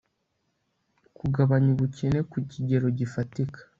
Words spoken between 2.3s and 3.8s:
ku kigero gifatika